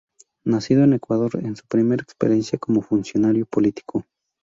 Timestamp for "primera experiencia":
1.67-2.57